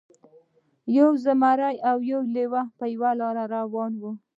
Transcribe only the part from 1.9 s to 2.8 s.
یو لیوه